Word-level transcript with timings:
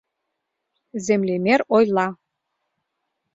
Землемер 1.05 1.59
ойла: 1.75 2.07